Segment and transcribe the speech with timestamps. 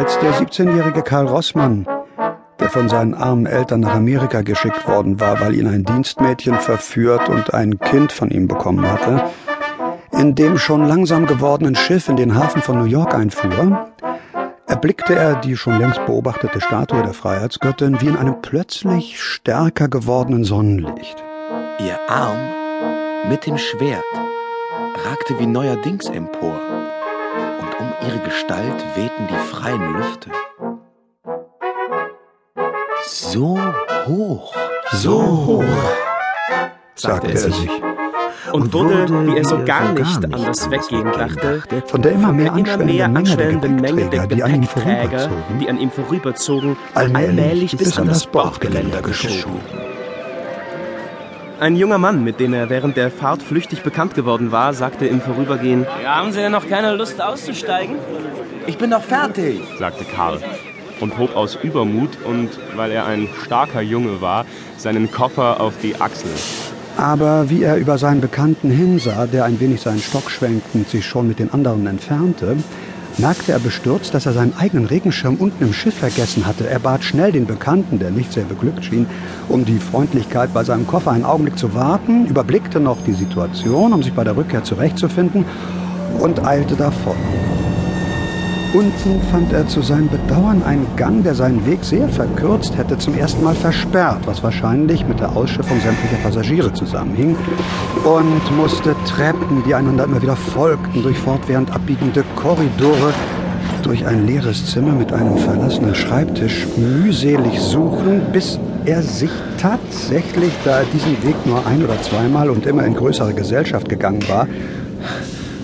[0.00, 1.86] Als der 17-jährige Karl Rossmann,
[2.58, 7.28] der von seinen armen Eltern nach Amerika geschickt worden war, weil ihn ein Dienstmädchen verführt
[7.28, 9.22] und ein Kind von ihm bekommen hatte,
[10.12, 13.90] in dem schon langsam gewordenen Schiff in den Hafen von New York einfuhr,
[14.66, 20.44] erblickte er die schon längst beobachtete Statue der Freiheitsgöttin wie in einem plötzlich stärker gewordenen
[20.44, 21.22] Sonnenlicht.
[21.78, 22.38] Ihr Arm
[23.28, 24.02] mit dem Schwert
[25.04, 26.58] ragte wie neuerdings empor,
[27.80, 30.30] um ihre Gestalt wehten die freien Lüfte.
[33.06, 33.58] So
[34.06, 34.54] hoch,
[34.92, 35.64] so hoch,
[36.94, 37.70] sagte er sich
[38.52, 42.52] und wurde, wie er so gar nicht an das Weggehen dachte, von der immer mehr
[42.52, 49.60] anschwellenden Menge der Gepäckträger, die an ihm vorüberzogen, allmählich bis an das Bordgeländer geschoben.
[51.60, 55.20] Ein junger Mann, mit dem er während der Fahrt flüchtig bekannt geworden war, sagte im
[55.20, 57.96] Vorübergehen: ja, Haben Sie denn noch keine Lust auszusteigen?
[58.66, 60.40] Ich bin doch fertig, sagte Karl
[61.00, 64.46] und hob aus Übermut und weil er ein starker Junge war,
[64.78, 66.30] seinen Koffer auf die Achsel.
[66.96, 71.28] Aber wie er über seinen Bekannten hinsah, der ein wenig seinen Stock schwenkend sich schon
[71.28, 72.56] mit den anderen entfernte,
[73.18, 76.68] merkte er bestürzt, dass er seinen eigenen Regenschirm unten im Schiff vergessen hatte.
[76.68, 79.06] Er bat schnell den Bekannten, der nicht sehr beglückt schien,
[79.48, 84.02] um die Freundlichkeit bei seinem Koffer einen Augenblick zu warten, überblickte noch die Situation, um
[84.02, 85.44] sich bei der Rückkehr zurechtzufinden
[86.18, 87.16] und eilte davon.
[88.72, 93.18] Unten fand er zu seinem Bedauern einen Gang, der seinen Weg sehr verkürzt hätte, zum
[93.18, 97.36] ersten Mal versperrt, was wahrscheinlich mit der Ausschiffung sämtlicher Passagiere zusammenhing,
[98.04, 103.12] und musste Treppen, die einander immer wieder folgten, durch fortwährend abbiegende Korridore,
[103.82, 110.78] durch ein leeres Zimmer mit einem verlassenen Schreibtisch mühselig suchen, bis er sich tatsächlich, da
[110.78, 114.46] er diesen Weg nur ein oder zweimal und immer in größere Gesellschaft gegangen war,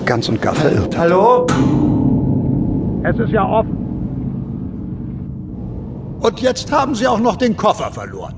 [0.05, 0.99] ganz und gar verirrt.
[0.99, 1.47] Hallo?
[3.09, 3.77] Es ist ja offen.
[6.19, 8.35] Und jetzt haben Sie auch noch den Koffer verloren.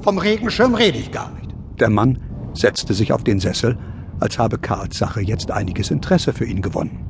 [0.00, 1.54] Vom Regenschirm rede ich gar nicht.
[1.78, 2.18] Der Mann
[2.54, 3.76] setzte sich auf den Sessel,
[4.18, 7.04] als habe Karls Sache jetzt einiges Interesse für ihn gewonnen.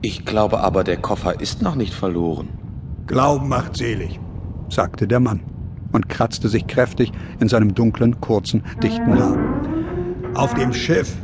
[0.00, 2.50] Ich glaube aber, der Koffer ist noch nicht verloren.
[3.08, 4.20] Glauben macht selig,
[4.68, 5.40] sagte der Mann
[5.90, 7.10] und kratzte sich kräftig
[7.40, 9.36] in seinem dunklen, kurzen, dichten Haar.
[10.34, 11.16] Auf dem Schiff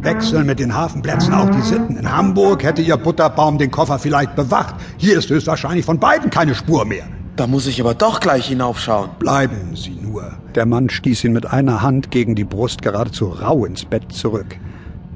[0.00, 1.96] Wechseln mit den Hafenplätzen auch die Sitten.
[1.96, 4.76] In Hamburg hätte Ihr Butterbaum den Koffer vielleicht bewacht.
[4.96, 7.04] Hier ist höchstwahrscheinlich von beiden keine Spur mehr.
[7.36, 9.10] Da muss ich aber doch gleich hinaufschauen.
[9.18, 10.32] Bleiben Sie nur.
[10.54, 14.56] Der Mann stieß ihn mit einer Hand gegen die Brust geradezu rau ins Bett zurück.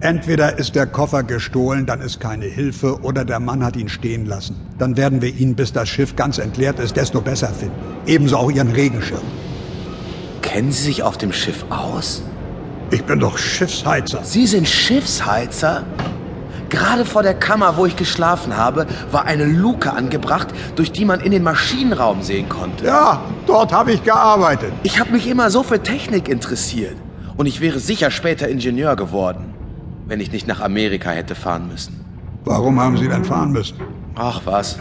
[0.00, 4.26] Entweder ist der Koffer gestohlen, dann ist keine Hilfe, oder der Mann hat ihn stehen
[4.26, 4.56] lassen.
[4.78, 7.76] Dann werden wir ihn, bis das Schiff ganz entleert ist, desto besser finden.
[8.06, 9.22] Ebenso auch Ihren Regenschirm.
[10.42, 12.25] Kennen Sie sich auf dem Schiff aus?
[12.92, 14.22] Ich bin doch Schiffsheizer.
[14.22, 15.84] Sie sind Schiffsheizer?
[16.69, 21.20] Gerade vor der Kammer, wo ich geschlafen habe, war eine Luke angebracht, durch die man
[21.20, 22.84] in den Maschinenraum sehen konnte.
[22.84, 24.75] Ja, dort habe ich gearbeitet.
[24.82, 26.97] Ich habe mich immer so für Technik interessiert.
[27.38, 29.54] Und ich wäre sicher später Ingenieur geworden,
[30.06, 32.04] wenn ich nicht nach Amerika hätte fahren müssen.
[32.44, 33.78] Warum haben Sie denn fahren müssen?
[34.16, 34.78] Ach was.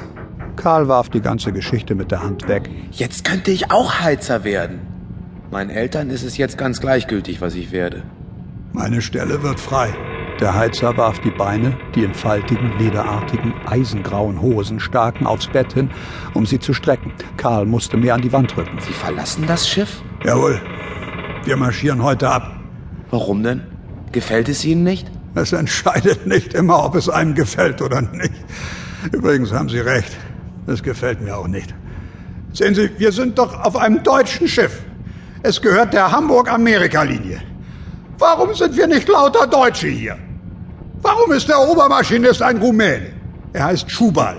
[0.58, 2.70] Karl warf die ganze Geschichte mit der Hand weg.
[2.92, 4.91] Jetzt könnte ich auch Heizer werden.
[5.52, 8.04] Meinen Eltern ist es jetzt ganz gleichgültig, was ich werde.
[8.72, 9.94] Meine Stelle wird frei.
[10.40, 15.90] Der Heizer warf die Beine, die in faltigen, lederartigen, eisengrauen Hosen staken, aufs Bett hin,
[16.34, 17.12] um sie zu strecken.
[17.36, 18.80] Karl musste mehr an die Wand drücken.
[18.80, 20.02] Sie verlassen das Schiff?
[20.24, 20.62] Jawohl.
[21.44, 22.58] Wir marschieren heute ab.
[23.10, 23.62] Warum denn?
[24.14, 25.12] Gefällt es Ihnen nicht?
[25.36, 28.32] Es entscheidet nicht immer, ob es einem gefällt oder nicht.
[29.12, 30.16] Übrigens haben Sie recht.
[30.66, 31.76] Es gefällt mir auch nicht.
[32.54, 34.82] Sehen Sie, wir sind doch auf einem deutschen Schiff.
[35.44, 37.42] Es gehört der Hamburg-Amerika-Linie.
[38.20, 40.18] Warum sind wir nicht lauter Deutsche hier?
[41.02, 43.12] Warum ist der Obermaschinist ein Rumäne?
[43.54, 44.38] Er heißt Schubal.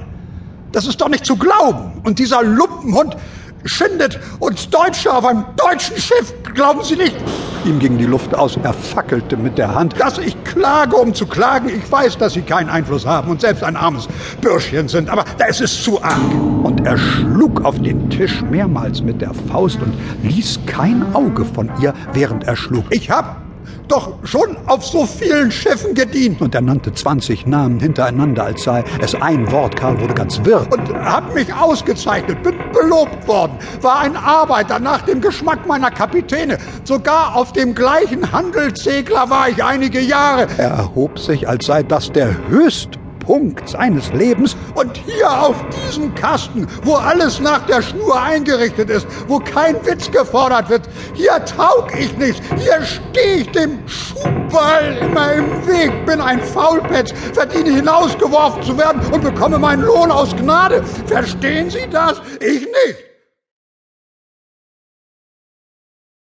[0.71, 2.01] Das ist doch nicht zu glauben.
[2.05, 3.17] Und dieser Lumpenhund
[3.65, 6.33] schindet uns Deutsche auf einem deutschen Schiff.
[6.55, 7.17] Glauben Sie nicht?
[7.65, 8.59] Ihm ging die Luft aus.
[8.63, 9.95] Er fackelte mit der Hand.
[10.01, 11.69] Dass ich klage, um zu klagen.
[11.69, 14.09] Ich weiß, dass Sie keinen Einfluss haben und selbst ein armes
[14.41, 15.09] Bürschchen sind.
[15.09, 16.19] Aber da ist es zu arg.
[16.65, 19.95] Und er schlug auf den Tisch mehrmals mit der Faust und
[20.25, 22.85] ließ kein Auge von ihr, während er schlug.
[22.91, 23.42] Ich hab
[23.89, 26.41] doch schon auf so vielen Schiffen gedient.
[26.41, 29.77] Und er nannte 20 Namen hintereinander, als sei es ein Wort.
[29.77, 30.67] Karl wurde ganz wirr.
[30.71, 36.59] Und hab mich ausgezeichnet, bin belobt worden, war ein Arbeiter nach dem Geschmack meiner Kapitäne.
[36.85, 40.47] Sogar auf dem gleichen Handelssegler war ich einige Jahre.
[40.59, 46.15] Er erhob sich, als sei das der höchst Punkt seines Lebens und hier auf diesem
[46.15, 50.83] Kasten, wo alles nach der Schnur eingerichtet ist, wo kein Witz gefordert wird,
[51.15, 57.13] hier taug ich nicht, hier stehe ich dem Schuhball immer im Weg, bin ein Faulpetz,
[57.33, 60.83] verdiene hinausgeworfen zu werden und bekomme meinen Lohn aus Gnade.
[61.07, 62.21] Verstehen Sie das?
[62.41, 63.12] Ich nicht.